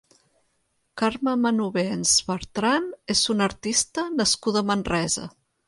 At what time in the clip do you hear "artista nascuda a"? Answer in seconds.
3.51-4.71